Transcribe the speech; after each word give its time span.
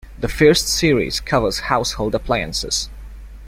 The 0.19 0.27
first 0.27 0.67
series 0.67 1.19
covers 1.19 1.59
household 1.69 2.15
appliances. 2.15 2.89